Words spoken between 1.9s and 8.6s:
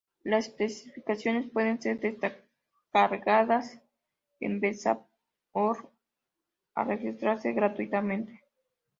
descargadas en vesa.org al registrarse gratuitamente.